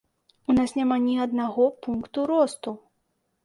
У 0.53 0.55
нас 0.59 0.73
няма 0.79 0.97
ні 1.03 1.13
аднаго 1.27 1.69
пункту 1.87 2.27
росту. 2.35 2.77